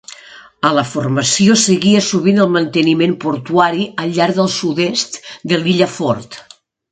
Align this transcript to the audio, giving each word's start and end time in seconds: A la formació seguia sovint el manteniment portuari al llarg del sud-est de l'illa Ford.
A 0.69 0.69
la 0.77 0.83
formació 0.91 1.57
seguia 1.63 1.99
sovint 2.05 2.39
el 2.45 2.49
manteniment 2.55 3.13
portuari 3.25 3.85
al 4.05 4.15
llarg 4.17 4.39
del 4.41 4.51
sud-est 4.57 5.21
de 5.53 5.61
l'illa 5.67 5.91
Ford. 5.99 6.41